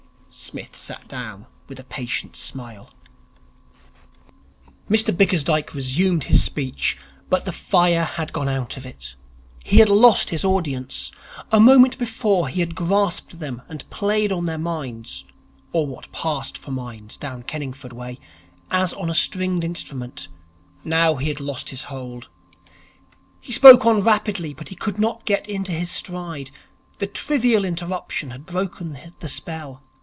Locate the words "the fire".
7.43-8.05